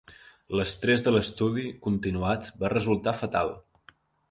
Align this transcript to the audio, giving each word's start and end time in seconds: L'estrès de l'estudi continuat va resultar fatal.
L'estrès 0.59 1.05
de 1.07 1.13
l'estudi 1.15 1.67
continuat 1.89 2.51
va 2.65 2.73
resultar 2.75 3.17
fatal. 3.23 3.57